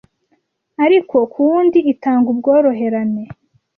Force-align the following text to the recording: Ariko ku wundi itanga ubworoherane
Ariko 0.85 1.15
ku 1.31 1.39
wundi 1.47 1.79
itanga 1.93 2.27
ubworoherane 2.33 3.23